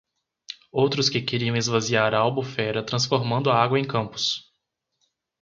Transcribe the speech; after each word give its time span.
Outros 0.71 1.09
que 1.09 1.21
queriam 1.21 1.55
esvaziar 1.55 2.15
a 2.15 2.17
Albufera 2.17 2.81
transformando 2.83 3.51
a 3.51 3.61
água 3.63 3.79
em 3.79 3.85
campos! 3.85 4.51